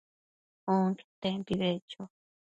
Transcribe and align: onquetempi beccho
onquetempi 0.75 1.53
beccho 1.61 2.01